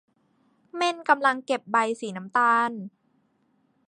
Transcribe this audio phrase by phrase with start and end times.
[0.75, 2.71] เม่นกำลังเก็บใบสีน้ำตาล